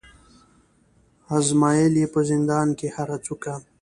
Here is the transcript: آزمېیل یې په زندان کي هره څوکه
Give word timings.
آزمېیل 1.37 1.93
یې 2.01 2.07
په 2.13 2.19
زندان 2.29 2.67
کي 2.79 2.87
هره 2.95 3.17
څوکه 3.25 3.53